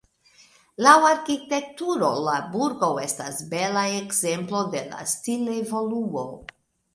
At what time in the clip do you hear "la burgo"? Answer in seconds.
2.27-2.89